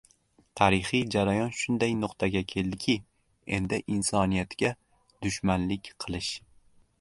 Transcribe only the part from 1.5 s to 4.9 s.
shunday nuqtaga keldiki, endi insoniyatga